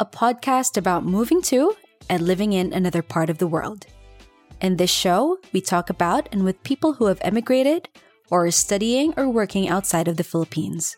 a 0.00 0.04
podcast 0.04 0.76
about 0.76 1.04
moving 1.04 1.40
to 1.40 1.72
and 2.08 2.22
living 2.22 2.52
in 2.52 2.72
another 2.72 3.02
part 3.02 3.30
of 3.30 3.38
the 3.38 3.46
world. 3.46 3.86
In 4.60 4.76
this 4.76 4.90
show, 4.90 5.38
we 5.52 5.60
talk 5.60 5.88
about 5.88 6.28
and 6.32 6.44
with 6.44 6.62
people 6.64 6.94
who 6.94 7.06
have 7.06 7.18
emigrated 7.20 7.88
or 8.28 8.46
are 8.46 8.50
studying 8.50 9.14
or 9.16 9.28
working 9.28 9.68
outside 9.68 10.08
of 10.08 10.16
the 10.16 10.24
Philippines. 10.24 10.96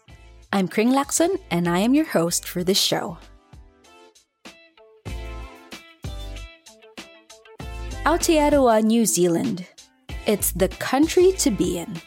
I'm 0.50 0.66
Kring 0.66 0.92
Lacson, 0.92 1.38
and 1.50 1.68
I 1.68 1.80
am 1.80 1.92
your 1.92 2.06
host 2.06 2.48
for 2.48 2.64
this 2.64 2.80
show. 2.80 3.18
Aotearoa, 8.06 8.82
New 8.82 9.04
Zealand. 9.04 9.66
It's 10.26 10.52
the 10.52 10.68
country 10.68 11.32
to 11.32 11.50
be 11.50 11.78
in. 11.78 12.00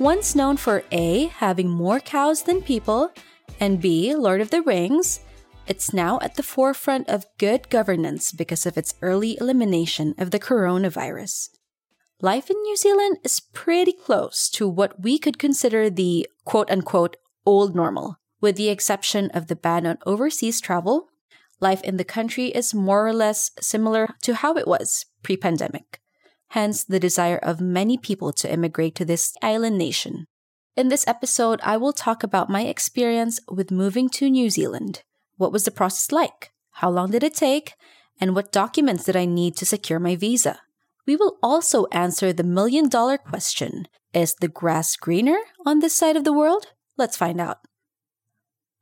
Once 0.00 0.34
known 0.34 0.56
for 0.56 0.82
A, 0.90 1.26
having 1.26 1.68
more 1.68 2.00
cows 2.00 2.42
than 2.42 2.62
people, 2.62 3.12
and 3.60 3.80
B, 3.80 4.14
Lord 4.16 4.40
of 4.40 4.50
the 4.50 4.62
Rings, 4.62 5.20
it's 5.66 5.92
now 5.92 6.18
at 6.20 6.34
the 6.36 6.42
forefront 6.42 7.08
of 7.08 7.26
good 7.38 7.68
governance 7.70 8.32
because 8.32 8.66
of 8.66 8.76
its 8.76 8.94
early 9.02 9.38
elimination 9.40 10.14
of 10.18 10.30
the 10.30 10.40
coronavirus. 10.40 11.50
Life 12.20 12.50
in 12.50 12.56
New 12.62 12.76
Zealand 12.76 13.18
is 13.24 13.40
pretty 13.40 13.92
close 13.92 14.48
to 14.50 14.68
what 14.68 15.02
we 15.02 15.18
could 15.18 15.38
consider 15.38 15.90
the 15.90 16.28
quote 16.44 16.70
unquote 16.70 17.16
old 17.44 17.74
normal. 17.74 18.16
With 18.40 18.56
the 18.56 18.68
exception 18.68 19.30
of 19.30 19.46
the 19.46 19.56
ban 19.56 19.86
on 19.86 19.98
overseas 20.06 20.60
travel, 20.60 21.08
life 21.60 21.82
in 21.82 21.96
the 21.96 22.04
country 22.04 22.46
is 22.46 22.74
more 22.74 23.06
or 23.06 23.12
less 23.12 23.50
similar 23.60 24.16
to 24.22 24.34
how 24.34 24.56
it 24.56 24.66
was 24.66 25.06
pre 25.22 25.36
pandemic. 25.36 26.00
Hence, 26.48 26.84
the 26.84 27.00
desire 27.00 27.38
of 27.38 27.60
many 27.60 27.96
people 27.96 28.32
to 28.34 28.52
immigrate 28.52 28.94
to 28.96 29.04
this 29.04 29.34
island 29.42 29.78
nation. 29.78 30.26
In 30.76 30.88
this 30.88 31.06
episode, 31.06 31.60
I 31.62 31.76
will 31.76 31.92
talk 31.92 32.22
about 32.22 32.50
my 32.50 32.62
experience 32.62 33.40
with 33.50 33.70
moving 33.70 34.08
to 34.10 34.30
New 34.30 34.50
Zealand. 34.50 35.02
What 35.42 35.50
was 35.50 35.64
the 35.64 35.72
process 35.72 36.12
like? 36.12 36.52
How 36.70 36.88
long 36.88 37.10
did 37.10 37.24
it 37.24 37.34
take? 37.34 37.74
And 38.20 38.36
what 38.36 38.52
documents 38.52 39.02
did 39.02 39.16
I 39.16 39.24
need 39.24 39.56
to 39.56 39.66
secure 39.66 39.98
my 39.98 40.14
visa? 40.14 40.60
We 41.04 41.16
will 41.16 41.36
also 41.42 41.86
answer 41.86 42.32
the 42.32 42.44
million 42.44 42.88
dollar 42.88 43.18
question 43.18 43.88
Is 44.14 44.36
the 44.36 44.46
grass 44.46 44.94
greener 44.94 45.40
on 45.66 45.80
this 45.80 45.96
side 45.96 46.14
of 46.14 46.22
the 46.22 46.32
world? 46.32 46.66
Let's 46.96 47.16
find 47.16 47.40
out. 47.40 47.58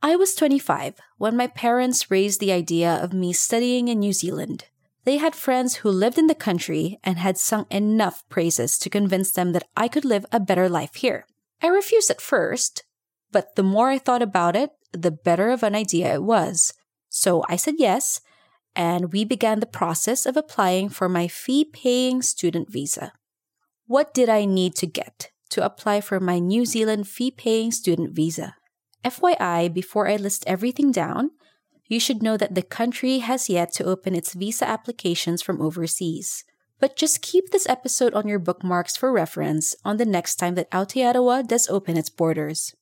I 0.02 0.16
was 0.16 0.34
25 0.34 0.96
when 1.16 1.34
my 1.34 1.46
parents 1.46 2.10
raised 2.10 2.40
the 2.40 2.52
idea 2.52 2.92
of 2.92 3.14
me 3.14 3.32
studying 3.32 3.88
in 3.88 4.00
New 4.00 4.12
Zealand. 4.12 4.66
They 5.04 5.16
had 5.16 5.34
friends 5.34 5.76
who 5.76 5.88
lived 5.88 6.18
in 6.18 6.26
the 6.26 6.34
country 6.34 6.98
and 7.02 7.16
had 7.16 7.38
sung 7.38 7.64
enough 7.70 8.28
praises 8.28 8.78
to 8.80 8.90
convince 8.90 9.30
them 9.30 9.52
that 9.52 9.66
I 9.78 9.88
could 9.88 10.04
live 10.04 10.26
a 10.30 10.38
better 10.38 10.68
life 10.68 10.96
here. 10.96 11.24
I 11.62 11.68
refused 11.68 12.10
at 12.10 12.20
first, 12.20 12.84
but 13.32 13.56
the 13.56 13.62
more 13.62 13.88
I 13.88 13.96
thought 13.96 14.20
about 14.20 14.56
it, 14.56 14.72
the 14.92 15.10
better 15.10 15.50
of 15.50 15.62
an 15.62 15.74
idea 15.74 16.14
it 16.14 16.22
was. 16.22 16.72
So 17.08 17.44
I 17.48 17.56
said 17.56 17.74
yes, 17.78 18.20
and 18.74 19.12
we 19.12 19.24
began 19.24 19.60
the 19.60 19.66
process 19.66 20.26
of 20.26 20.36
applying 20.36 20.88
for 20.88 21.08
my 21.08 21.28
fee 21.28 21.64
paying 21.64 22.22
student 22.22 22.70
visa. 22.70 23.12
What 23.86 24.14
did 24.14 24.28
I 24.28 24.44
need 24.44 24.76
to 24.76 24.86
get 24.86 25.30
to 25.50 25.64
apply 25.64 26.00
for 26.00 26.20
my 26.20 26.38
New 26.38 26.64
Zealand 26.64 27.08
fee 27.08 27.30
paying 27.30 27.72
student 27.72 28.14
visa? 28.14 28.54
FYI, 29.04 29.72
before 29.72 30.08
I 30.08 30.16
list 30.16 30.44
everything 30.46 30.92
down, 30.92 31.30
you 31.88 31.98
should 31.98 32.22
know 32.22 32.36
that 32.36 32.54
the 32.54 32.62
country 32.62 33.18
has 33.18 33.50
yet 33.50 33.72
to 33.72 33.84
open 33.84 34.14
its 34.14 34.34
visa 34.34 34.68
applications 34.68 35.42
from 35.42 35.60
overseas. 35.60 36.44
But 36.78 36.96
just 36.96 37.20
keep 37.20 37.50
this 37.50 37.68
episode 37.68 38.14
on 38.14 38.28
your 38.28 38.38
bookmarks 38.38 38.96
for 38.96 39.12
reference 39.12 39.74
on 39.84 39.96
the 39.96 40.06
next 40.06 40.36
time 40.36 40.54
that 40.54 40.70
Aotearoa 40.70 41.46
does 41.48 41.68
open 41.68 41.96
its 41.96 42.08
borders. 42.08 42.74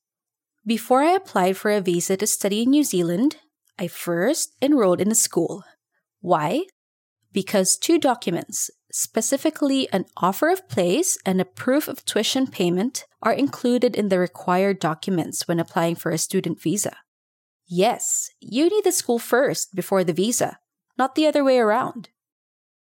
Before 0.68 1.00
I 1.02 1.12
applied 1.12 1.56
for 1.56 1.70
a 1.70 1.80
visa 1.80 2.18
to 2.18 2.26
study 2.26 2.64
in 2.64 2.68
New 2.68 2.84
Zealand, 2.84 3.38
I 3.78 3.88
first 3.88 4.54
enrolled 4.60 5.00
in 5.00 5.10
a 5.10 5.14
school. 5.14 5.64
Why? 6.20 6.64
Because 7.32 7.78
two 7.78 7.98
documents, 7.98 8.70
specifically 8.92 9.88
an 9.94 10.04
offer 10.18 10.50
of 10.50 10.68
place 10.68 11.16
and 11.24 11.40
a 11.40 11.46
proof 11.46 11.88
of 11.88 12.04
tuition 12.04 12.46
payment, 12.46 13.06
are 13.22 13.32
included 13.32 13.96
in 13.96 14.10
the 14.10 14.18
required 14.18 14.78
documents 14.78 15.48
when 15.48 15.58
applying 15.58 15.94
for 15.94 16.10
a 16.12 16.18
student 16.18 16.60
visa. 16.60 16.98
Yes, 17.66 18.28
you 18.38 18.68
need 18.68 18.84
the 18.84 18.92
school 18.92 19.18
first 19.18 19.74
before 19.74 20.04
the 20.04 20.12
visa, 20.12 20.58
not 20.98 21.14
the 21.14 21.26
other 21.26 21.42
way 21.42 21.56
around. 21.58 22.10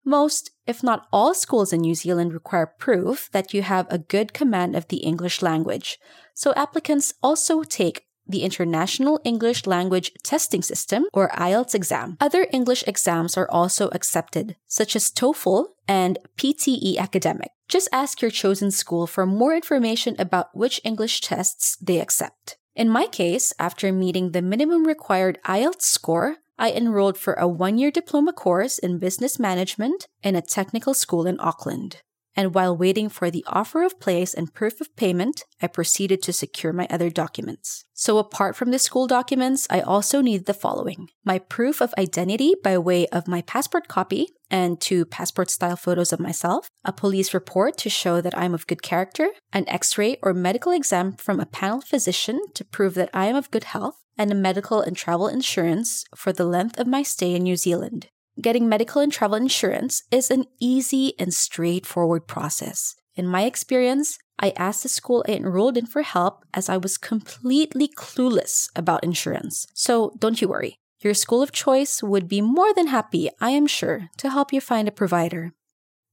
Most, 0.04 0.52
if 0.66 0.84
not 0.84 1.08
all, 1.12 1.34
schools 1.34 1.72
in 1.72 1.82
New 1.82 1.96
Zealand 1.96 2.34
require 2.34 2.66
proof 2.66 3.30
that 3.32 3.54
you 3.54 3.62
have 3.62 3.88
a 3.90 4.00
good 4.00 4.34
command 4.34 4.76
of 4.76 4.88
the 4.88 4.98
English 4.98 5.42
language, 5.42 6.00
so 6.34 6.54
applicants 6.56 7.14
also 7.22 7.64
take 7.64 8.06
the 8.28 8.44
International 8.44 9.20
English 9.24 9.66
Language 9.68 10.12
Testing 10.24 10.62
System, 10.62 11.06
or 11.14 11.30
IELTS 11.30 11.76
exam. 11.76 12.18
Other 12.20 12.48
English 12.52 12.84
exams 12.88 13.38
are 13.38 13.50
also 13.50 13.90
accepted, 13.90 14.56
such 14.68 14.96
as 14.96 15.12
TOEFL 15.12 15.68
and 15.88 16.18
PTE 16.38 16.98
Academic. 16.98 17.52
Just 17.68 17.90
ask 17.92 18.22
your 18.22 18.32
chosen 18.32 18.72
school 18.72 19.08
for 19.08 19.26
more 19.26 19.56
information 19.56 20.16
about 20.18 20.56
which 20.56 20.82
English 20.84 21.22
tests 21.22 21.78
they 21.82 22.00
accept. 22.00 22.58
In 22.76 22.90
my 22.90 23.08
case, 23.08 23.54
after 23.60 23.92
meeting 23.92 24.32
the 24.32 24.42
minimum 24.42 24.86
required 24.86 25.40
IELTS 25.46 25.84
score, 25.84 26.38
I 26.62 26.74
enrolled 26.74 27.18
for 27.18 27.34
a 27.34 27.48
one 27.48 27.80
year 27.80 27.90
diploma 27.90 28.34
course 28.34 28.78
in 28.78 29.00
business 29.00 29.40
management 29.40 30.08
in 30.22 30.36
a 30.36 30.44
technical 30.44 30.94
school 30.94 31.26
in 31.26 31.40
Auckland. 31.40 32.04
And 32.36 32.54
while 32.54 32.76
waiting 32.76 33.10
for 33.10 33.30
the 33.30 33.44
offer 33.48 33.84
of 33.84 34.00
place 34.00 34.34
and 34.34 34.54
proof 34.54 34.80
of 34.80 34.96
payment, 34.96 35.44
I 35.62 35.68
proceeded 35.68 36.22
to 36.24 36.34
secure 36.34 36.72
my 36.72 36.88
other 36.90 37.10
documents. 37.10 37.84
So, 37.94 38.18
apart 38.18 38.56
from 38.56 38.72
the 38.72 38.80
school 38.80 39.06
documents, 39.06 39.68
I 39.70 39.82
also 39.82 40.22
needed 40.22 40.46
the 40.46 40.54
following 40.54 41.10
my 41.26 41.40
proof 41.40 41.82
of 41.82 41.94
identity 41.98 42.54
by 42.64 42.78
way 42.78 43.06
of 43.08 43.28
my 43.28 43.42
passport 43.42 43.88
copy 43.88 44.30
and 44.50 44.80
two 44.80 45.06
passport 45.06 45.50
style 45.50 45.76
photos 45.76 46.12
of 46.14 46.20
myself, 46.20 46.70
a 46.84 46.94
police 46.94 47.34
report 47.34 47.78
to 47.80 47.90
show 47.90 48.22
that 48.22 48.38
I'm 48.38 48.54
of 48.54 48.68
good 48.68 48.82
character, 48.82 49.30
an 49.54 49.68
x 49.68 49.98
ray 49.98 50.18
or 50.22 50.34
medical 50.34 50.72
exam 50.72 51.14
from 51.14 51.40
a 51.40 51.46
panel 51.46 51.82
physician 51.82 52.42
to 52.56 52.66
prove 52.66 52.94
that 52.96 53.10
I 53.14 53.28
am 53.28 53.36
of 53.36 53.52
good 53.52 53.66
health, 53.66 54.02
and 54.18 54.32
a 54.32 54.36
medical 54.36 54.82
and 54.82 54.96
travel 54.96 55.28
insurance 55.28 56.06
for 56.16 56.32
the 56.32 56.46
length 56.46 56.80
of 56.80 56.88
my 56.88 57.04
stay 57.04 57.34
in 57.34 57.44
New 57.44 57.56
Zealand. 57.56 58.08
Getting 58.40 58.70
medical 58.70 59.02
and 59.02 59.12
travel 59.12 59.36
insurance 59.36 60.04
is 60.10 60.32
an 60.32 60.46
easy 60.60 61.14
and 61.20 61.34
straightforward 61.34 62.28
process. 62.28 62.96
In 63.14 63.28
my 63.28 63.44
experience, 63.44 64.18
I 64.40 64.54
asked 64.56 64.84
the 64.84 64.90
school 64.90 65.26
I 65.28 65.34
enrolled 65.34 65.78
in 65.78 65.86
for 65.86 66.02
help 66.02 66.46
as 66.54 66.70
I 66.70 66.78
was 66.78 66.98
completely 66.98 67.90
clueless 67.90 68.70
about 68.76 69.04
insurance. 69.04 69.68
So 69.74 70.14
don't 70.18 70.42
you 70.42 70.48
worry. 70.48 70.78
Your 71.02 71.14
school 71.14 71.42
of 71.42 71.52
choice 71.52 72.02
would 72.02 72.28
be 72.30 72.42
more 72.42 72.74
than 72.74 72.88
happy, 72.88 73.30
I 73.42 73.50
am 73.52 73.68
sure, 73.68 74.10
to 74.18 74.30
help 74.30 74.54
you 74.54 74.62
find 74.62 74.88
a 74.88 74.92
provider. 74.92 75.52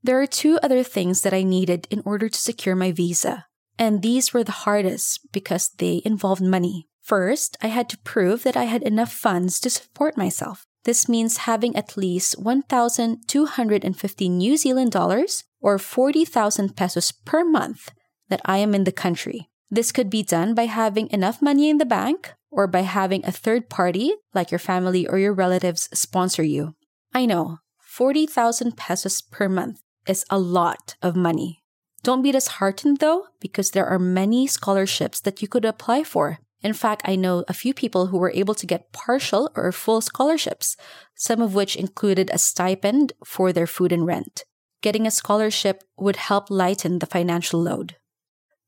There 0.03 0.21
are 0.21 0.27
two 0.27 0.59
other 0.63 0.83
things 0.83 1.23
that 1.23 1.35
I 1.35 1.43
needed 1.43 1.87
in 1.91 2.03
order 2.05 2.29
to 2.29 2.39
secure 2.39 2.75
my 2.75 2.91
visa, 2.91 3.47
and 3.79 4.03
these 4.03 4.33
were 4.33 4.45
the 4.45 4.65
hardest 4.67 5.33
because 5.33 5.71
they 5.79 6.03
involved 6.05 6.43
money. 6.43 6.89
First, 7.03 7.57
I 7.63 7.69
had 7.69 7.89
to 7.91 7.99
prove 7.99 8.43
that 8.43 8.57
I 8.57 8.65
had 8.65 8.83
enough 8.83 9.13
funds 9.13 9.61
to 9.61 9.71
support 9.71 10.17
myself. 10.17 10.68
This 10.85 11.09
means 11.09 11.39
having 11.49 11.77
at 11.77 11.97
least 11.97 12.39
1,250 12.39 14.29
New 14.29 14.57
Zealand 14.57 14.93
dollars 14.93 15.45
or 15.61 15.79
40,000 15.79 16.77
pesos 16.77 17.13
per 17.13 17.45
month 17.45 17.91
that 18.29 18.41
I 18.45 18.59
am 18.59 18.75
in 18.75 18.85
the 18.85 18.93
country. 18.93 19.49
This 19.71 19.93
could 19.93 20.09
be 20.09 20.23
done 20.23 20.55
by 20.55 20.67
having 20.67 21.11
enough 21.11 21.43
money 21.43 21.69
in 21.69 21.79
the 21.79 21.85
bank 21.85 22.33
or 22.51 22.67
by 22.67 22.81
having 22.81 23.25
a 23.25 23.33
third 23.33 23.69
party, 23.69 24.13
like 24.35 24.51
your 24.51 24.59
family 24.59 25.07
or 25.07 25.19
your 25.19 25.35
relatives, 25.35 25.89
sponsor 25.93 26.43
you. 26.43 26.75
I 27.13 27.27
know, 27.27 27.59
40,000 27.79 28.77
pesos 28.77 29.21
per 29.21 29.49
month 29.49 29.83
is 30.07 30.25
a 30.31 30.39
lot 30.39 30.97
of 31.03 31.17
money. 31.17 31.63
Don't 32.03 32.23
be 32.23 32.33
disheartened 32.33 32.99
though, 32.99 33.27
because 33.41 33.73
there 33.73 33.87
are 33.87 33.99
many 33.99 34.47
scholarships 34.47 35.21
that 35.21 35.43
you 35.43 35.49
could 35.49 35.65
apply 35.65 36.05
for. 36.05 36.39
In 36.63 36.73
fact, 36.73 37.03
I 37.05 37.15
know 37.15 37.45
a 37.47 37.55
few 37.55 37.73
people 37.73 38.07
who 38.07 38.19
were 38.19 38.33
able 38.35 38.55
to 38.55 38.67
get 38.67 38.93
partial 38.93 39.51
or 39.55 39.71
full 39.71 40.01
scholarships, 40.01 40.77
some 41.15 41.41
of 41.41 41.55
which 41.55 41.77
included 41.77 42.31
a 42.33 42.39
stipend 42.39 43.13
for 43.25 43.53
their 43.53 43.67
food 43.67 43.93
and 43.93 44.07
rent. 44.07 44.45
Getting 44.81 45.07
a 45.07 45.11
scholarship 45.11 45.85
would 45.97 46.17
help 46.17 46.51
lighten 46.51 46.99
the 46.99 47.07
financial 47.07 47.61
load. 47.61 47.97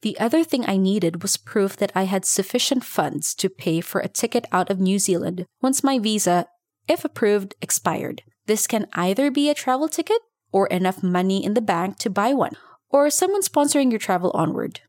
The 0.03 0.19
other 0.19 0.45
thing 0.45 0.65
I 0.67 0.77
needed 0.77 1.23
was 1.23 1.37
proof 1.37 1.77
that 1.77 1.93
I 1.95 2.05
had 2.05 2.25
sufficient 2.25 2.85
funds 2.85 3.35
to 3.35 3.51
pay 3.51 3.81
for 3.81 4.01
a 4.01 4.09
ticket 4.09 4.47
out 4.51 4.71
of 4.71 4.81
New 4.81 4.99
Zealand 4.99 5.45
once 5.61 5.85
my 5.85 5.99
visa, 5.99 6.47
if 6.89 7.05
approved, 7.05 7.55
expired. 7.61 8.23
This 8.47 8.67
can 8.67 8.87
either 8.95 9.31
be 9.31 9.51
a 9.51 9.55
travel 9.55 9.89
ticket 9.89 10.21
or 10.53 10.67
enough 10.69 11.03
money 11.03 11.45
in 11.45 11.55
the 11.55 11.61
bank 11.61 11.99
to 11.99 12.11
buy 12.11 12.33
one, 12.33 12.57
or 12.89 13.11
someone 13.11 13.43
sponsoring 13.43 13.91
your 13.91 14.01
travel 14.01 14.31
onward. 14.33 14.81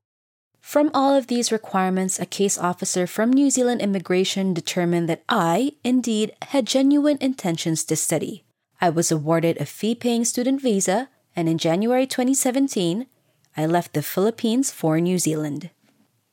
From 0.61 0.91
all 0.93 1.13
of 1.13 1.27
these 1.27 1.51
requirements, 1.51 2.19
a 2.19 2.25
case 2.25 2.57
officer 2.57 3.05
from 3.05 3.33
New 3.33 3.49
Zealand 3.49 3.81
Immigration 3.81 4.53
determined 4.53 5.09
that 5.09 5.23
I, 5.27 5.73
indeed, 5.83 6.33
had 6.43 6.65
genuine 6.65 7.17
intentions 7.19 7.83
to 7.85 7.95
study. 7.95 8.45
I 8.79 8.89
was 8.89 9.11
awarded 9.11 9.57
a 9.57 9.65
fee 9.65 9.95
paying 9.95 10.23
student 10.23 10.61
visa, 10.61 11.09
and 11.35 11.49
in 11.49 11.57
January 11.57 12.07
2017, 12.07 13.07
I 13.57 13.65
left 13.65 13.93
the 13.93 14.01
Philippines 14.01 14.71
for 14.71 14.99
New 14.99 15.17
Zealand. 15.17 15.71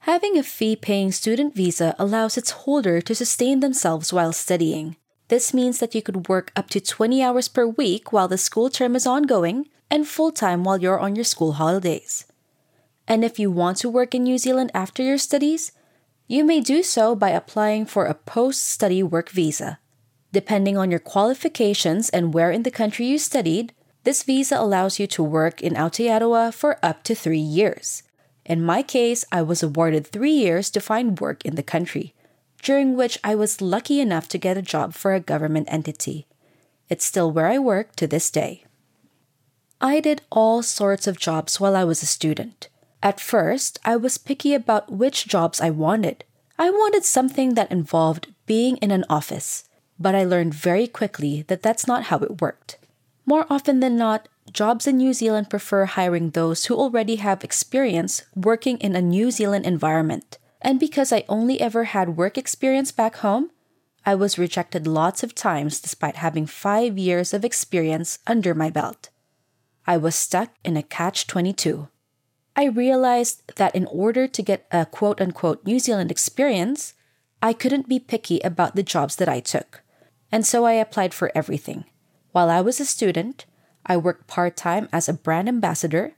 Having 0.01 0.39
a 0.39 0.43
fee 0.45 0.77
paying 0.77 1.11
student 1.11 1.55
visa 1.55 1.97
allows 1.99 2.39
its 2.39 2.51
holder 2.51 3.01
to 3.01 3.15
sustain 3.15 3.61
themselves 3.61 4.13
while 4.13 4.33
studying. 4.33 4.97
This 5.29 5.53
means 5.53 5.81
that 5.81 5.95
you 5.95 6.03
could 6.03 6.29
work 6.29 6.53
up 6.55 6.71
to 6.71 6.81
20 6.81 7.23
hours 7.23 7.49
per 7.49 7.67
week 7.67 8.13
while 8.13 8.29
the 8.29 8.39
school 8.39 8.71
term 8.71 8.95
is 8.95 9.07
ongoing 9.07 9.69
and 9.91 10.07
full 10.07 10.31
time 10.31 10.65
while 10.65 10.79
you're 10.79 11.01
on 11.01 11.17
your 11.17 11.25
school 11.25 11.53
holidays. 11.55 12.25
And 13.09 13.25
if 13.25 13.39
you 13.39 13.51
want 13.51 13.79
to 13.79 13.89
work 13.89 14.15
in 14.15 14.23
New 14.23 14.37
Zealand 14.37 14.71
after 14.75 15.03
your 15.03 15.17
studies, 15.17 15.73
you 16.27 16.45
may 16.45 16.61
do 16.61 16.83
so 16.83 17.17
by 17.17 17.31
applying 17.31 17.87
for 17.87 18.05
a 18.05 18.13
post 18.13 18.69
study 18.69 19.03
work 19.03 19.31
visa. 19.31 19.79
Depending 20.31 20.77
on 20.77 20.91
your 20.91 21.01
qualifications 21.01 22.11
and 22.11 22.35
where 22.35 22.51
in 22.51 22.65
the 22.65 22.71
country 22.71 23.07
you 23.07 23.19
studied, 23.19 23.73
this 24.05 24.23
visa 24.23 24.61
allows 24.61 24.99
you 24.99 25.07
to 25.07 25.23
work 25.23 25.63
in 25.63 25.73
Aotearoa 25.73 26.53
for 26.53 26.79
up 26.83 27.03
to 27.05 27.15
three 27.15 27.41
years. 27.41 28.03
In 28.45 28.63
my 28.63 28.83
case, 28.83 29.25
I 29.33 29.41
was 29.41 29.63
awarded 29.63 30.07
three 30.07 30.33
years 30.33 30.69
to 30.71 30.81
find 30.81 31.19
work 31.19 31.45
in 31.47 31.55
the 31.55 31.63
country, 31.63 32.15
during 32.63 32.95
which 32.95 33.19
I 33.25 33.35
was 33.35 33.63
lucky 33.63 34.01
enough 34.01 34.29
to 34.29 34.39
get 34.39 34.59
a 34.59 34.63
job 34.63 34.93
for 34.93 35.15
a 35.15 35.21
government 35.21 35.69
entity. 35.71 36.27
It's 36.91 37.07
still 37.07 37.31
where 37.31 37.47
I 37.47 37.59
work 37.59 37.97
to 37.97 38.07
this 38.07 38.31
day. 38.31 38.65
I 39.81 40.01
did 40.01 40.23
all 40.31 40.63
sorts 40.63 41.07
of 41.07 41.19
jobs 41.19 41.59
while 41.59 41.75
I 41.75 41.85
was 41.85 42.03
a 42.03 42.07
student. 42.07 42.69
At 43.03 43.21
first, 43.21 43.79
I 43.85 43.97
was 43.97 44.19
picky 44.19 44.55
about 44.55 44.91
which 44.91 45.29
jobs 45.29 45.61
I 45.61 45.71
wanted. 45.71 46.25
I 46.59 46.71
wanted 46.71 47.05
something 47.05 47.55
that 47.55 47.71
involved 47.71 48.35
being 48.47 48.77
in 48.79 48.91
an 48.91 49.05
office, 49.09 49.69
but 49.99 50.15
I 50.15 50.25
learned 50.25 50.55
very 50.55 50.89
quickly 50.89 51.43
that 51.43 51.63
that's 51.63 51.87
not 51.87 52.05
how 52.05 52.19
it 52.19 52.41
worked. 52.41 52.79
More 53.25 53.47
often 53.49 53.81
than 53.81 53.97
not, 53.97 54.29
jobs 54.53 54.87
in 54.87 54.97
New 54.97 55.13
Zealand 55.13 55.51
prefer 55.51 55.85
hiring 55.85 56.31
those 56.31 56.67
who 56.67 56.75
already 56.75 57.17
have 57.17 57.45
experience 57.45 58.23
working 58.35 58.79
in 58.79 58.97
a 58.97 59.03
New 59.03 59.31
Zealand 59.31 59.67
environment. 59.67 60.39
And 60.61 60.81
because 60.81 61.13
I 61.13 61.25
only 61.29 61.61
ever 61.61 61.85
had 61.85 62.17
work 62.17 62.37
experience 62.37 62.91
back 62.91 63.17
home, 63.17 63.51
I 64.05 64.15
was 64.15 64.39
rejected 64.39 64.87
lots 64.87 65.23
of 65.23 65.35
times 65.35 65.81
despite 65.81 66.17
having 66.17 66.47
five 66.47 66.99
years 66.99 67.33
of 67.33 67.45
experience 67.45 68.19
under 68.27 68.55
my 68.55 68.71
belt. 68.71 69.11
I 69.87 69.99
was 69.99 70.15
stuck 70.15 70.55
in 70.65 70.77
a 70.77 70.83
catch 70.83 71.27
22. 71.27 71.89
I 72.59 72.65
realized 72.65 73.55
that 73.57 73.75
in 73.75 73.87
order 73.87 74.27
to 74.27 74.43
get 74.43 74.67
a 74.73 74.85
quote 74.85 75.21
unquote 75.21 75.65
New 75.65 75.79
Zealand 75.79 76.11
experience, 76.11 76.95
I 77.41 77.53
couldn't 77.53 77.89
be 77.89 78.01
picky 78.01 78.41
about 78.41 78.75
the 78.75 78.83
jobs 78.83 79.17
that 79.17 79.29
I 79.29 79.39
took. 79.39 79.83
And 80.33 80.45
so 80.45 80.67
I 80.67 80.73
applied 80.73 81.15
for 81.15 81.31
everything 81.35 81.85
while 82.39 82.51
I 82.51 82.61
was 82.61 82.79
a 82.79 82.85
student, 82.85 83.47
I 83.85 83.97
worked 83.97 84.29
part 84.29 84.57
time 84.57 84.89
as 84.93 85.09
a 85.09 85.13
brand 85.13 85.49
ambassador, 85.49 86.15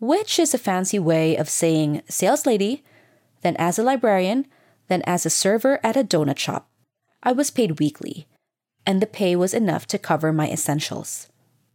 which 0.00 0.40
is 0.40 0.52
a 0.52 0.58
fancy 0.58 0.98
way 0.98 1.36
of 1.36 1.48
saying 1.48 2.02
sales 2.08 2.46
lady, 2.46 2.82
then 3.42 3.54
as 3.58 3.78
a 3.78 3.84
librarian, 3.84 4.46
then 4.88 5.02
as 5.02 5.24
a 5.24 5.30
server 5.30 5.78
at 5.84 5.96
a 5.96 6.02
donut 6.02 6.38
shop. 6.38 6.68
I 7.22 7.30
was 7.30 7.52
paid 7.52 7.78
weekly, 7.78 8.26
and 8.84 9.00
the 9.00 9.06
pay 9.06 9.36
was 9.36 9.54
enough 9.54 9.86
to 9.86 10.00
cover 10.00 10.32
my 10.32 10.50
essentials. 10.50 11.28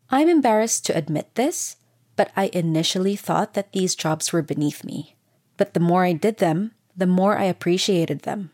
I'm 0.09 0.27
embarrassed 0.27 0.85
to 0.87 0.97
admit 0.97 1.35
this, 1.35 1.76
but 2.17 2.31
I 2.35 2.49
initially 2.51 3.15
thought 3.15 3.53
that 3.53 3.71
these 3.71 3.95
jobs 3.95 4.33
were 4.33 4.41
beneath 4.41 4.83
me. 4.83 5.15
But 5.55 5.73
the 5.73 5.79
more 5.79 6.03
I 6.03 6.11
did 6.11 6.37
them, 6.37 6.71
the 6.97 7.07
more 7.07 7.37
I 7.37 7.45
appreciated 7.45 8.23
them. 8.23 8.51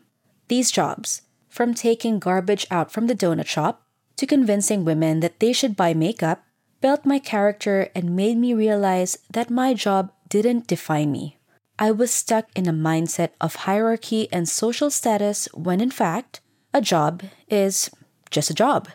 These 0.48 0.70
jobs, 0.70 1.22
from 1.48 1.74
taking 1.74 2.18
garbage 2.18 2.66
out 2.70 2.92
from 2.92 3.08
the 3.08 3.14
donut 3.14 3.46
shop 3.46 3.82
to 4.16 4.26
convincing 4.26 4.84
women 4.84 5.20
that 5.20 5.40
they 5.40 5.52
should 5.52 5.76
buy 5.76 5.94
makeup 5.94 6.44
built 6.80 7.06
my 7.06 7.18
character 7.18 7.88
and 7.94 8.14
made 8.14 8.36
me 8.36 8.52
realize 8.52 9.16
that 9.30 9.48
my 9.50 9.72
job 9.72 10.12
didn't 10.28 10.66
define 10.66 11.10
me. 11.10 11.38
I 11.78 11.90
was 11.90 12.10
stuck 12.10 12.46
in 12.54 12.68
a 12.68 12.72
mindset 12.72 13.30
of 13.40 13.64
hierarchy 13.64 14.28
and 14.30 14.48
social 14.48 14.90
status 14.90 15.48
when 15.54 15.80
in 15.80 15.90
fact, 15.90 16.40
a 16.74 16.80
job 16.80 17.22
is 17.48 17.90
just 18.30 18.50
a 18.50 18.54
job. 18.54 18.88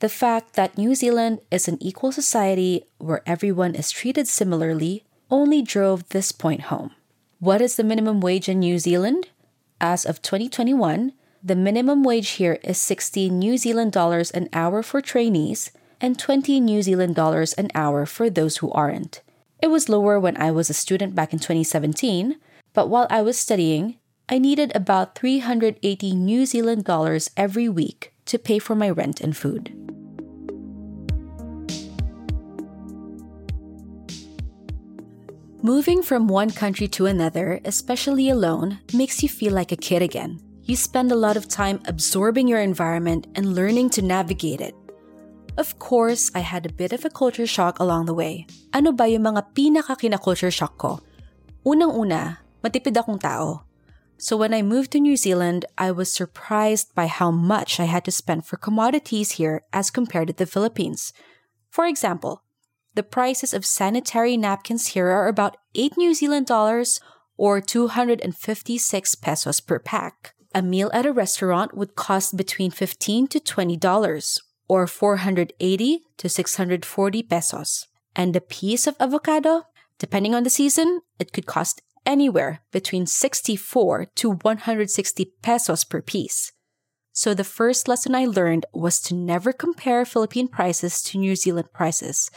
The 0.00 0.08
fact 0.08 0.54
that 0.54 0.78
New 0.78 0.94
Zealand 0.94 1.40
is 1.50 1.66
an 1.66 1.76
equal 1.82 2.12
society 2.12 2.84
where 2.98 3.22
everyone 3.26 3.74
is 3.74 3.90
treated 3.90 4.28
similarly 4.28 5.02
only 5.28 5.60
drove 5.60 6.08
this 6.10 6.30
point 6.30 6.70
home. 6.70 6.92
What 7.40 7.60
is 7.60 7.74
the 7.74 7.82
minimum 7.82 8.20
wage 8.20 8.48
in 8.48 8.60
New 8.60 8.78
Zealand? 8.78 9.26
As 9.80 10.06
of 10.06 10.22
2021, 10.22 11.12
the 11.42 11.56
minimum 11.56 12.04
wage 12.04 12.30
here 12.38 12.60
is 12.62 12.78
60 12.78 13.28
New 13.30 13.58
Zealand 13.58 13.90
dollars 13.90 14.30
an 14.30 14.48
hour 14.52 14.84
for 14.84 15.00
trainees 15.00 15.72
and 16.00 16.16
20 16.16 16.60
New 16.60 16.80
Zealand 16.80 17.16
dollars 17.16 17.52
an 17.54 17.68
hour 17.74 18.06
for 18.06 18.30
those 18.30 18.58
who 18.58 18.70
aren't. 18.70 19.20
It 19.60 19.66
was 19.66 19.88
lower 19.88 20.20
when 20.20 20.36
I 20.36 20.52
was 20.52 20.70
a 20.70 20.74
student 20.74 21.16
back 21.16 21.32
in 21.32 21.40
2017, 21.40 22.36
but 22.72 22.88
while 22.88 23.08
I 23.10 23.22
was 23.22 23.36
studying, 23.36 23.98
I 24.28 24.38
needed 24.38 24.70
about 24.76 25.16
380 25.16 26.14
New 26.14 26.46
Zealand 26.46 26.84
dollars 26.84 27.30
every 27.36 27.68
week 27.68 28.12
to 28.28 28.38
pay 28.38 28.58
for 28.58 28.74
my 28.74 28.88
rent 28.90 29.20
and 29.20 29.36
food. 29.36 29.74
Moving 35.60 36.02
from 36.02 36.28
one 36.28 36.50
country 36.50 36.88
to 36.96 37.06
another, 37.06 37.60
especially 37.64 38.30
alone, 38.30 38.78
makes 38.94 39.22
you 39.22 39.28
feel 39.28 39.52
like 39.52 39.72
a 39.72 39.76
kid 39.76 40.02
again 40.02 40.40
you 40.68 40.76
spend 40.76 41.10
a 41.10 41.16
lot 41.16 41.40
of 41.40 41.48
time 41.48 41.80
absorbing 41.88 42.44
your 42.44 42.60
environment 42.60 43.24
and 43.34 43.56
learning 43.56 43.88
to 43.88 44.04
navigate 44.04 44.60
it. 44.60 44.76
Of 45.56 45.80
course, 45.80 46.30
I 46.36 46.44
had 46.44 46.68
a 46.68 46.76
bit 46.76 46.92
of 46.92 47.08
a 47.08 47.10
culture 47.10 47.48
shock 47.48 47.80
along 47.80 48.04
the 48.04 48.12
way. 48.12 48.44
Ano 48.76 48.92
ba 48.92 49.08
yung 49.08 49.24
mga 49.24 49.56
pinaka 49.56 49.96
kina-culture 49.96 50.52
shock 50.52 50.76
ko? 50.76 51.00
Unang-una, 51.64 52.44
matipid 52.60 53.00
akong 53.00 53.16
tao. 53.16 53.67
So 54.18 54.36
when 54.36 54.52
I 54.52 54.62
moved 54.62 54.92
to 54.92 55.00
New 55.00 55.16
Zealand, 55.16 55.64
I 55.78 55.92
was 55.92 56.12
surprised 56.12 56.94
by 56.94 57.06
how 57.06 57.30
much 57.30 57.78
I 57.78 57.84
had 57.84 58.04
to 58.04 58.10
spend 58.10 58.46
for 58.46 58.56
commodities 58.56 59.32
here 59.32 59.62
as 59.72 59.90
compared 59.90 60.28
to 60.28 60.34
the 60.34 60.46
Philippines. 60.46 61.12
For 61.70 61.86
example, 61.86 62.42
the 62.94 63.02
prices 63.02 63.54
of 63.54 63.64
sanitary 63.64 64.36
napkins 64.36 64.88
here 64.88 65.08
are 65.08 65.28
about 65.28 65.56
8 65.74 65.96
New 65.96 66.14
Zealand 66.14 66.46
dollars 66.46 67.00
or 67.36 67.60
256 67.60 69.14
pesos 69.14 69.60
per 69.60 69.78
pack 69.78 70.34
a 70.54 70.62
meal 70.62 70.90
at 70.92 71.06
a 71.06 71.12
restaurant 71.12 71.76
would 71.76 71.94
cost 71.94 72.36
between 72.36 72.70
15 72.70 73.28
to 73.28 73.40
$20 73.40 74.40
or 74.68 74.86
480 74.86 76.02
to 76.16 76.28
640 76.28 77.22
pesos. 77.22 77.86
And 78.16 78.34
a 78.34 78.40
piece 78.40 78.86
of 78.86 78.96
avocado, 78.98 79.64
depending 79.98 80.34
on 80.34 80.42
the 80.42 80.50
season, 80.50 81.00
it 81.18 81.32
could 81.32 81.46
cost 81.46 81.82
anywhere 82.04 82.60
between 82.72 83.06
64 83.06 84.06
to 84.16 84.30
160 84.30 85.32
pesos 85.42 85.84
per 85.84 86.00
piece. 86.02 86.52
So 87.12 87.34
the 87.34 87.44
first 87.44 87.88
lesson 87.88 88.14
I 88.14 88.26
learned 88.26 88.66
was 88.72 89.00
to 89.02 89.14
never 89.14 89.52
compare 89.52 90.04
Philippine 90.04 90.48
prices 90.48 91.02
to 91.02 91.18
New 91.18 91.34
Zealand 91.34 91.72
prices 91.72 92.30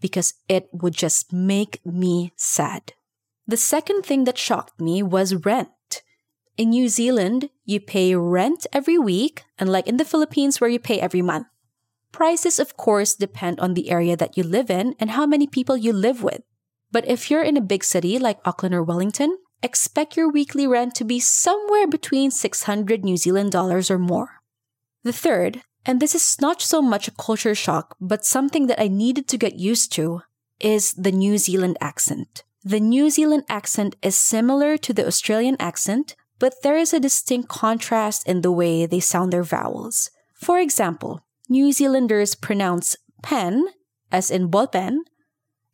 because 0.00 0.34
it 0.48 0.68
would 0.72 0.94
just 0.94 1.32
make 1.32 1.84
me 1.84 2.32
sad. 2.36 2.92
The 3.46 3.56
second 3.56 4.04
thing 4.04 4.24
that 4.24 4.38
shocked 4.38 4.80
me 4.80 5.02
was 5.02 5.34
rent. 5.34 6.02
In 6.56 6.70
New 6.70 6.88
Zealand, 6.88 7.50
you 7.64 7.80
pay 7.80 8.14
rent 8.14 8.66
every 8.72 8.98
week, 8.98 9.44
unlike 9.58 9.86
in 9.86 9.96
the 9.96 10.04
Philippines 10.04 10.60
where 10.60 10.70
you 10.70 10.78
pay 10.78 11.00
every 11.00 11.22
month. 11.22 11.46
Prices, 12.12 12.58
of 12.58 12.76
course, 12.76 13.14
depend 13.14 13.60
on 13.60 13.74
the 13.74 13.90
area 13.90 14.16
that 14.16 14.36
you 14.36 14.42
live 14.42 14.70
in 14.70 14.94
and 14.98 15.10
how 15.10 15.26
many 15.26 15.46
people 15.46 15.76
you 15.76 15.92
live 15.92 16.22
with. 16.22 16.42
But 16.90 17.06
if 17.06 17.30
you're 17.30 17.42
in 17.42 17.56
a 17.56 17.62
big 17.62 17.84
city 17.84 18.18
like 18.18 18.40
Auckland 18.44 18.74
or 18.74 18.82
Wellington, 18.82 19.36
expect 19.62 20.16
your 20.16 20.30
weekly 20.30 20.66
rent 20.66 20.94
to 20.96 21.04
be 21.04 21.20
somewhere 21.20 21.86
between 21.86 22.30
600 22.30 23.04
New 23.04 23.16
Zealand 23.16 23.52
dollars 23.52 23.90
or 23.90 23.98
more. 23.98 24.40
The 25.02 25.12
third, 25.12 25.62
and 25.84 26.00
this 26.00 26.14
is 26.14 26.40
not 26.40 26.62
so 26.62 26.80
much 26.82 27.08
a 27.08 27.12
culture 27.12 27.54
shock, 27.54 27.96
but 28.00 28.24
something 28.24 28.66
that 28.66 28.80
I 28.80 28.88
needed 28.88 29.28
to 29.28 29.38
get 29.38 29.54
used 29.56 29.92
to, 29.92 30.22
is 30.60 30.94
the 30.94 31.12
New 31.12 31.38
Zealand 31.38 31.76
accent. 31.80 32.42
The 32.64 32.80
New 32.80 33.10
Zealand 33.10 33.44
accent 33.48 33.96
is 34.02 34.16
similar 34.16 34.76
to 34.78 34.92
the 34.92 35.06
Australian 35.06 35.56
accent, 35.60 36.16
but 36.38 36.54
there 36.62 36.76
is 36.76 36.92
a 36.92 37.00
distinct 37.00 37.48
contrast 37.48 38.26
in 38.28 38.42
the 38.42 38.52
way 38.52 38.86
they 38.86 39.00
sound 39.00 39.32
their 39.32 39.42
vowels. 39.42 40.10
For 40.34 40.58
example, 40.58 41.24
New 41.48 41.72
Zealanders 41.72 42.34
pronounce 42.34 42.96
pen, 43.22 43.66
as 44.12 44.30
in 44.30 44.50
ballpen, 44.50 44.98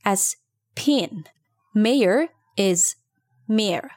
as 0.04 0.36
pin. 0.74 1.24
Mayor 1.74 2.28
is 2.56 2.96
mayor. 3.48 3.90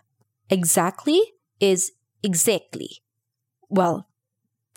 Exactly 0.50 1.22
is 1.60 1.92
exactly. 2.24 3.02
Well, 3.70 4.08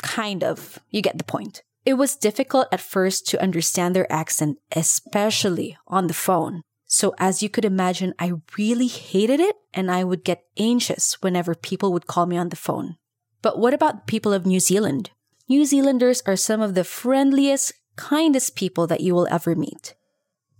kind 0.03 0.43
of. 0.43 0.79
You 0.91 1.03
get 1.03 1.19
the 1.19 1.25
point. 1.25 1.63
It 1.85 1.95
was 1.95 2.17
difficult 2.17 2.69
at 2.73 2.81
first 2.81 3.27
to 3.29 3.43
understand 3.43 3.97
their 3.97 4.11
accent, 4.13 4.59
especially 4.73 5.79
on 5.87 6.07
the 6.07 6.15
phone. 6.15 6.63
So, 6.87 7.15
as 7.19 7.43
you 7.43 7.49
could 7.49 7.65
imagine, 7.65 8.15
I 8.19 8.33
really 8.59 8.89
hated 8.89 9.41
it 9.41 9.57
and 9.73 9.91
I 9.91 10.05
would 10.05 10.25
get 10.25 10.45
anxious 10.59 11.23
whenever 11.23 11.55
people 11.55 11.93
would 11.93 12.09
call 12.09 12.27
me 12.27 12.37
on 12.37 12.49
the 12.49 12.57
phone. 12.57 12.97
But 13.43 13.59
what 13.59 13.73
about 13.73 13.95
the 13.95 14.11
people 14.11 14.33
of 14.33 14.45
New 14.45 14.61
Zealand? 14.61 15.11
New 15.49 15.65
Zealanders 15.65 16.23
are 16.27 16.37
some 16.37 16.61
of 16.61 16.75
the 16.75 16.85
friendliest, 16.85 17.73
kindest 17.97 18.57
people 18.57 18.87
that 18.89 19.01
you 19.01 19.15
will 19.15 19.29
ever 19.31 19.55
meet. 19.55 19.95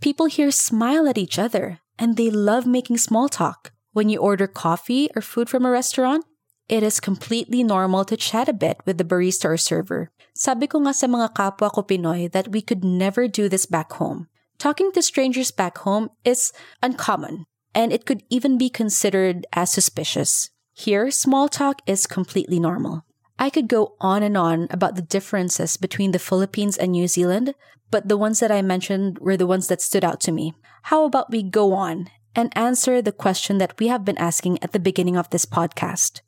People 0.01 0.27
here 0.27 0.51
smile 0.51 1.07
at 1.07 1.19
each 1.19 1.39
other 1.39 1.81
and 1.99 2.17
they 2.17 2.31
love 2.31 2.65
making 2.67 2.97
small 2.97 3.29
talk. 3.29 3.73
When 3.93 4.09
you 4.09 4.19
order 4.19 4.47
coffee 4.47 5.11
or 5.15 5.21
food 5.21 5.51
from 5.51 5.67
a 5.67 5.71
restaurant, 5.71 6.25
it 6.71 6.83
is 6.83 7.01
completely 7.01 7.63
normal 7.63 8.07
to 8.07 8.17
chat 8.17 8.49
a 8.49 8.55
bit 8.55 8.81
with 8.87 8.97
the 8.97 9.05
barista 9.05 9.53
or 9.53 9.57
server. 9.59 10.11
Sabi 10.33 10.69
ko 10.69 10.81
nga 10.81 10.95
sa 10.95 11.07
mga 11.07 11.35
kapwa 11.37 11.69
ko 11.69 11.83
Pinoy 11.83 12.33
that 12.33 12.49
we 12.49 12.63
could 12.63 12.83
never 12.83 13.29
do 13.29 13.49
this 13.49 13.67
back 13.67 13.93
home. 14.01 14.29
Talking 14.57 14.89
to 14.93 15.03
strangers 15.03 15.51
back 15.51 15.85
home 15.85 16.09
is 16.25 16.53
uncommon, 16.81 17.45
and 17.75 17.93
it 17.93 18.07
could 18.07 18.23
even 18.31 18.57
be 18.57 18.71
considered 18.71 19.45
as 19.53 19.69
suspicious. 19.69 20.49
Here, 20.73 21.11
small 21.11 21.49
talk 21.49 21.83
is 21.85 22.07
completely 22.07 22.61
normal. 22.61 23.05
I 23.41 23.49
could 23.49 23.69
go 23.69 23.97
on 24.01 24.23
and 24.23 24.37
on 24.37 24.69
about 24.71 24.97
the 24.97 25.03
differences 25.03 25.79
between 25.79 26.13
the 26.13 26.19
Philippines 26.19 26.77
and 26.77 26.93
New 26.93 27.09
Zealand, 27.09 27.55
but 27.91 28.07
the 28.07 28.19
ones 28.19 28.39
that 28.41 28.53
I 28.53 28.61
mentioned 28.61 29.19
were 29.19 29.39
the 29.39 29.47
ones 29.47 29.69
that 29.69 29.81
stood 29.81 30.05
out 30.05 30.21
to 30.21 30.33
me. 30.33 30.53
How 30.85 31.07
about 31.07 31.31
we 31.31 31.43
go 31.43 31.73
on 31.73 32.11
and 32.37 32.53
answer 32.57 33.01
the 33.01 33.13
question 33.13 33.57
that 33.57 33.79
we 33.81 33.89
have 33.89 34.05
been 34.05 34.19
asking 34.19 34.63
at 34.63 34.73
the 34.73 34.79
beginning 34.79 35.17
of 35.17 35.31
this 35.31 35.47
podcast? 35.47 36.21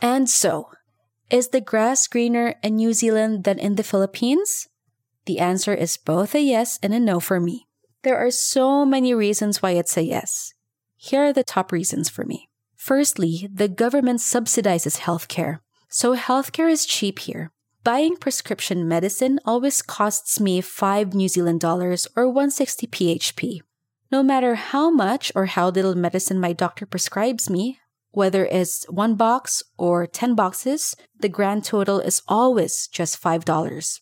And 0.00 0.30
so, 0.30 0.70
is 1.28 1.48
the 1.48 1.60
grass 1.60 2.08
greener 2.08 2.54
in 2.62 2.76
New 2.76 2.94
Zealand 2.94 3.44
than 3.44 3.58
in 3.58 3.76
the 3.76 3.84
Philippines? 3.84 4.66
The 5.26 5.40
answer 5.40 5.74
is 5.74 5.98
both 5.98 6.34
a 6.34 6.40
yes 6.40 6.78
and 6.82 6.94
a 6.94 6.98
no 6.98 7.20
for 7.20 7.38
me. 7.38 7.68
There 8.02 8.16
are 8.16 8.30
so 8.30 8.86
many 8.86 9.12
reasons 9.12 9.60
why 9.60 9.72
it's 9.72 9.98
a 9.98 10.02
yes. 10.02 10.54
Here 10.96 11.22
are 11.22 11.32
the 11.34 11.44
top 11.44 11.70
reasons 11.70 12.08
for 12.08 12.24
me. 12.24 12.48
Firstly, 12.76 13.46
the 13.52 13.68
government 13.68 14.20
subsidizes 14.20 15.00
healthcare, 15.00 15.58
so 15.90 16.16
healthcare 16.16 16.70
is 16.70 16.86
cheap 16.86 17.18
here. 17.18 17.50
Buying 17.82 18.16
prescription 18.16 18.86
medicine 18.86 19.40
always 19.44 19.82
costs 19.82 20.38
me 20.38 20.60
5 20.60 21.14
New 21.14 21.28
Zealand 21.28 21.60
dollars 21.60 22.06
or 22.14 22.26
160 22.28 22.86
PHP. 22.86 23.60
No 24.12 24.22
matter 24.22 24.54
how 24.54 24.90
much 24.90 25.32
or 25.34 25.46
how 25.46 25.70
little 25.70 25.94
medicine 25.94 26.38
my 26.38 26.52
doctor 26.52 26.86
prescribes 26.86 27.50
me, 27.50 27.78
whether 28.12 28.44
it's 28.46 28.84
one 28.90 29.14
box 29.14 29.62
or 29.78 30.06
10 30.06 30.34
boxes, 30.34 30.94
the 31.18 31.28
grand 31.28 31.64
total 31.64 32.00
is 32.00 32.22
always 32.28 32.86
just 32.88 33.22
$5. 33.22 34.00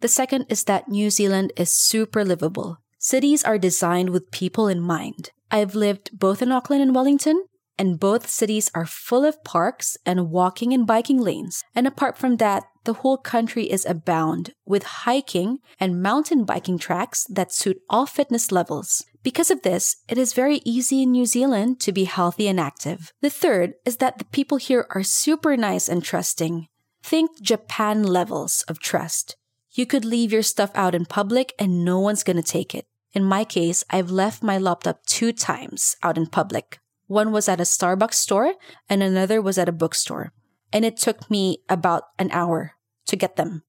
The 0.00 0.08
second 0.08 0.46
is 0.48 0.64
that 0.64 0.88
New 0.88 1.10
Zealand 1.10 1.52
is 1.56 1.70
super 1.72 2.24
livable. 2.24 2.78
Cities 2.98 3.42
are 3.44 3.58
designed 3.58 4.10
with 4.10 4.30
people 4.30 4.68
in 4.68 4.80
mind. 4.80 5.30
I've 5.50 5.74
lived 5.74 6.10
both 6.12 6.42
in 6.42 6.52
Auckland 6.52 6.82
and 6.82 6.94
Wellington, 6.94 7.44
and 7.80 7.98
both 7.98 8.28
cities 8.28 8.70
are 8.74 8.84
full 8.84 9.24
of 9.24 9.42
parks 9.42 9.96
and 10.04 10.30
walking 10.30 10.74
and 10.74 10.86
biking 10.86 11.18
lanes. 11.18 11.64
And 11.74 11.86
apart 11.86 12.18
from 12.18 12.36
that, 12.36 12.64
the 12.84 12.92
whole 13.00 13.16
country 13.16 13.64
is 13.70 13.86
abound 13.86 14.52
with 14.66 15.00
hiking 15.06 15.60
and 15.80 16.02
mountain 16.02 16.44
biking 16.44 16.78
tracks 16.78 17.24
that 17.30 17.54
suit 17.54 17.78
all 17.88 18.04
fitness 18.04 18.52
levels. 18.52 19.06
Because 19.22 19.50
of 19.50 19.62
this, 19.62 19.96
it 20.10 20.18
is 20.18 20.34
very 20.34 20.60
easy 20.66 21.02
in 21.02 21.12
New 21.12 21.24
Zealand 21.24 21.80
to 21.80 21.90
be 21.90 22.04
healthy 22.04 22.48
and 22.48 22.60
active. 22.60 23.14
The 23.22 23.30
third 23.30 23.72
is 23.86 23.96
that 23.96 24.18
the 24.18 24.26
people 24.26 24.58
here 24.58 24.86
are 24.90 25.02
super 25.02 25.56
nice 25.56 25.88
and 25.88 26.04
trusting. 26.04 26.66
Think 27.02 27.40
Japan 27.40 28.02
levels 28.02 28.62
of 28.68 28.78
trust. 28.78 29.36
You 29.70 29.86
could 29.86 30.04
leave 30.04 30.32
your 30.32 30.42
stuff 30.42 30.70
out 30.74 30.94
in 30.94 31.06
public 31.06 31.54
and 31.58 31.82
no 31.82 31.98
one's 31.98 32.24
gonna 32.24 32.42
take 32.42 32.74
it. 32.74 32.84
In 33.14 33.24
my 33.24 33.44
case, 33.44 33.84
I've 33.88 34.10
left 34.10 34.42
my 34.42 34.58
laptop 34.58 35.06
two 35.06 35.32
times 35.32 35.96
out 36.02 36.18
in 36.18 36.26
public. 36.26 36.79
One 37.10 37.32
was 37.32 37.48
at 37.48 37.58
a 37.58 37.64
Starbucks 37.64 38.14
store 38.14 38.54
and 38.88 39.02
another 39.02 39.42
was 39.42 39.58
at 39.58 39.68
a 39.68 39.72
bookstore. 39.72 40.30
And 40.72 40.84
it 40.84 40.96
took 40.96 41.28
me 41.28 41.58
about 41.68 42.04
an 42.20 42.30
hour 42.30 42.76
to 43.08 43.16
get 43.16 43.34
them. 43.34 43.64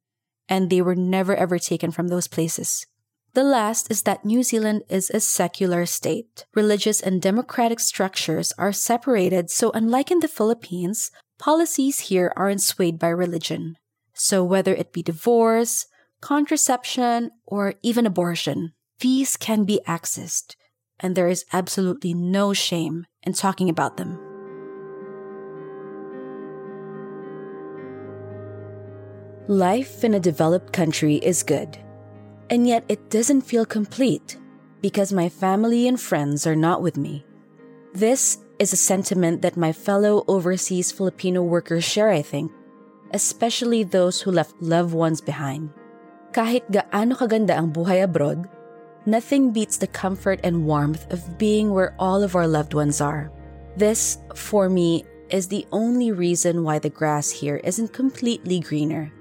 And 0.47 0.69
they 0.69 0.79
were 0.79 0.93
never 0.93 1.35
ever 1.35 1.57
taken 1.57 1.89
from 1.89 2.09
those 2.09 2.27
places. 2.27 2.85
The 3.33 3.43
last 3.43 3.89
is 3.89 4.03
that 4.03 4.23
New 4.23 4.43
Zealand 4.43 4.83
is 4.89 5.09
a 5.09 5.19
secular 5.19 5.87
state. 5.87 6.45
Religious 6.53 7.01
and 7.01 7.19
democratic 7.19 7.79
structures 7.79 8.53
are 8.59 8.71
separated, 8.71 9.49
so 9.49 9.71
unlike 9.71 10.11
in 10.11 10.19
the 10.19 10.27
Philippines, 10.27 11.09
policies 11.39 12.11
here 12.11 12.31
aren't 12.35 12.61
swayed 12.61 12.99
by 12.99 13.09
religion. 13.09 13.75
So 14.13 14.43
whether 14.43 14.75
it 14.75 14.93
be 14.93 15.01
divorce, 15.01 15.87
contraception, 16.21 17.31
or 17.47 17.73
even 17.81 18.05
abortion. 18.05 18.73
These 18.99 19.35
can 19.35 19.65
be 19.65 19.81
accessed, 19.87 20.53
and 21.01 21.15
there 21.15 21.27
is 21.27 21.45
absolutely 21.51 22.13
no 22.13 22.53
shame 22.53 23.05
in 23.23 23.33
talking 23.33 23.69
about 23.69 23.97
them. 23.97 24.17
Life 29.49 30.05
in 30.05 30.13
a 30.13 30.19
developed 30.19 30.71
country 30.71 31.15
is 31.15 31.43
good, 31.43 31.75
and 32.49 32.67
yet 32.67 32.85
it 32.87 33.09
doesn't 33.09 33.41
feel 33.41 33.65
complete 33.65 34.37
because 34.79 35.11
my 35.11 35.27
family 35.27 35.87
and 35.87 35.99
friends 35.99 36.47
are 36.47 36.55
not 36.55 36.81
with 36.81 36.95
me. 36.95 37.25
This 37.93 38.37
is 38.59 38.71
a 38.71 38.77
sentiment 38.77 39.41
that 39.41 39.57
my 39.57 39.73
fellow 39.73 40.23
overseas 40.27 40.91
Filipino 40.91 41.43
workers 41.43 41.83
share, 41.83 42.09
I 42.09 42.21
think, 42.21 42.51
especially 43.11 43.83
those 43.83 44.21
who 44.21 44.31
left 44.31 44.55
loved 44.61 44.93
ones 44.93 45.19
behind. 45.19 45.73
Kahit 46.31 46.63
gaano 46.71 47.17
kaganda 47.17 47.57
ang 47.57 47.73
buhay 47.75 48.05
abroad, 48.05 48.47
nothing 49.05 49.51
beats 49.51 49.77
the 49.77 49.87
comfort 49.87 50.39
and 50.43 50.65
warmth 50.65 51.11
of 51.11 51.37
being 51.37 51.73
where 51.73 51.95
all 51.97 52.23
of 52.23 52.35
our 52.35 52.47
loved 52.47 52.73
ones 52.73 53.01
are. 53.01 53.31
This, 53.77 54.17
for 54.35 54.69
me, 54.69 55.05
is 55.29 55.47
the 55.47 55.65
only 55.71 56.11
reason 56.11 56.63
why 56.63 56.79
the 56.79 56.89
grass 56.89 57.29
here 57.29 57.57
isn't 57.63 57.93
completely 57.93 58.59
greener. 58.59 59.11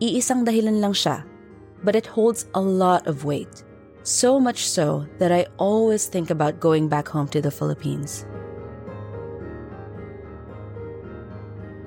Iisang 0.00 0.46
dahilan 0.46 0.80
lang 0.80 0.92
siya, 0.94 1.24
but 1.82 1.96
it 1.96 2.06
holds 2.06 2.46
a 2.54 2.60
lot 2.60 3.06
of 3.06 3.24
weight. 3.24 3.64
So 4.02 4.40
much 4.40 4.68
so 4.68 5.06
that 5.18 5.32
I 5.32 5.46
always 5.58 6.06
think 6.06 6.30
about 6.30 6.60
going 6.60 6.88
back 6.88 7.08
home 7.08 7.28
to 7.28 7.42
the 7.42 7.50
Philippines. 7.50 8.24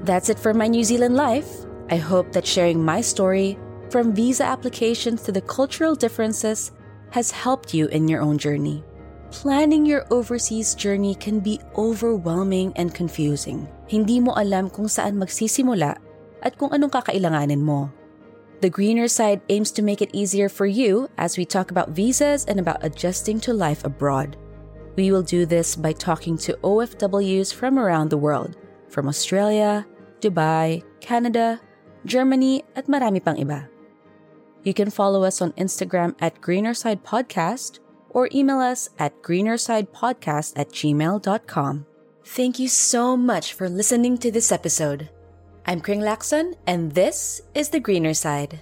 That's 0.04 0.30
it 0.30 0.38
for 0.38 0.54
my 0.54 0.68
New 0.68 0.84
Zealand 0.84 1.16
life. 1.16 1.66
I 1.90 1.96
hope 1.96 2.34
that 2.34 2.46
sharing 2.46 2.84
my 2.84 3.02
story 3.02 3.58
from 3.90 4.14
visa 4.14 4.44
applications 4.44 5.24
to 5.24 5.32
the 5.32 5.42
cultural 5.42 5.96
differences, 5.96 6.72
has 7.14 7.30
helped 7.30 7.78
you 7.78 7.86
in 7.94 8.10
your 8.10 8.26
own 8.26 8.42
journey. 8.42 8.82
Planning 9.30 9.86
your 9.86 10.06
overseas 10.10 10.74
journey 10.74 11.14
can 11.14 11.40
be 11.40 11.62
overwhelming 11.78 12.74
and 12.76 12.94
confusing. 12.94 13.70
Hindi 13.86 14.18
mo 14.18 14.34
alam 14.34 14.70
kung 14.74 14.90
saan 14.90 15.22
magsisimula 15.22 15.98
at 16.42 16.58
kung 16.58 16.74
anong 16.74 16.90
kakailanganin 16.90 17.62
mo. 17.62 17.94
The 18.66 18.70
Greener 18.70 19.10
Side 19.10 19.42
aims 19.50 19.70
to 19.78 19.86
make 19.86 20.02
it 20.02 20.14
easier 20.14 20.50
for 20.50 20.66
you 20.66 21.10
as 21.18 21.38
we 21.38 21.46
talk 21.46 21.70
about 21.70 21.94
visas 21.94 22.46
and 22.50 22.58
about 22.58 22.82
adjusting 22.82 23.38
to 23.46 23.54
life 23.54 23.86
abroad. 23.86 24.38
We 24.96 25.10
will 25.10 25.26
do 25.26 25.46
this 25.46 25.76
by 25.76 25.94
talking 25.94 26.38
to 26.46 26.58
OFWs 26.62 27.54
from 27.54 27.78
around 27.78 28.10
the 28.10 28.22
world, 28.22 28.58
from 28.90 29.10
Australia, 29.10 29.86
Dubai, 30.22 30.86
Canada, 31.02 31.60
Germany, 32.06 32.64
at 32.78 32.86
marami 32.86 33.18
pang 33.20 33.38
iba. 33.42 33.73
You 34.64 34.74
can 34.74 34.90
follow 34.90 35.24
us 35.24 35.42
on 35.42 35.52
Instagram 35.54 36.16
at 36.20 36.42
Greenerside 36.42 37.02
Podcast 37.02 37.80
or 38.10 38.30
email 38.34 38.60
us 38.60 38.90
at 39.00 39.22
greenersidepodcast 39.22 40.54
at 40.56 40.70
gmail.com. 40.70 41.86
Thank 42.26 42.60
you 42.60 42.68
so 42.70 43.18
much 43.18 43.54
for 43.54 43.68
listening 43.68 44.18
to 44.20 44.32
this 44.32 44.52
episode. 44.52 45.10
I'm 45.66 45.82
Kring 45.82 46.04
and 46.68 46.92
this 46.92 47.42
is 47.54 47.70
The 47.70 47.80
Greener 47.80 48.14
Side. 48.14 48.62